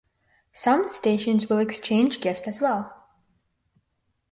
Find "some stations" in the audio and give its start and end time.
0.53-1.47